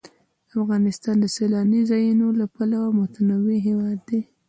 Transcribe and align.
افغانستان 0.59 1.15
د 1.19 1.25
سیلاني 1.35 1.81
ځایونو 1.89 2.27
له 2.39 2.45
پلوه 2.55 2.87
متنوع 2.99 3.57
هېواد 3.67 3.99
دی. 4.09 4.21